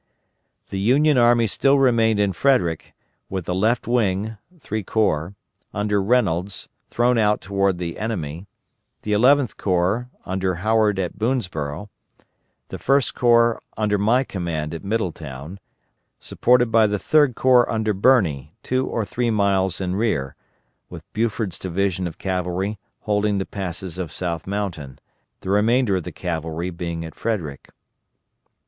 The 0.71 0.79
Union 0.79 1.15
army 1.19 1.45
still 1.45 1.77
remained 1.77 2.19
in 2.19 2.33
Frederick, 2.33 2.95
with 3.29 3.45
the 3.45 3.53
left 3.53 3.85
wing 3.87 4.35
(three 4.59 4.81
corps) 4.81 5.35
under 5.75 6.01
Reynolds 6.01 6.67
thrown 6.89 7.19
out 7.19 7.39
toward 7.39 7.77
the 7.77 7.99
enemy, 7.99 8.47
the 9.03 9.13
Eleventh 9.13 9.57
Corps 9.57 10.09
under 10.25 10.55
Howard 10.55 10.97
at 10.97 11.19
Boonsborough, 11.19 11.87
the 12.69 12.79
First 12.79 13.13
Corps 13.13 13.61
under 13.77 13.99
my 13.99 14.23
command 14.23 14.73
at 14.73 14.83
Middletown, 14.83 15.59
supported 16.19 16.71
by 16.71 16.87
the 16.87 16.97
Third 16.97 17.35
Corps 17.35 17.69
under 17.71 17.93
Birney, 17.93 18.55
two 18.63 18.87
or 18.87 19.05
three 19.05 19.29
miles 19.29 19.79
in 19.79 19.95
rear, 19.95 20.35
with 20.89 21.03
Buford's 21.13 21.59
division 21.59 22.07
of 22.07 22.17
cavalry 22.17 22.79
holding 23.01 23.37
the 23.37 23.45
passes 23.45 23.99
of 23.99 24.11
South 24.11 24.47
Mountain, 24.47 24.97
the 25.41 25.51
remainder 25.51 25.97
of 25.97 26.01
the 26.05 26.11
cavalry 26.11 26.71
being 26.71 27.05
at 27.05 27.13
Frederick. 27.13 27.69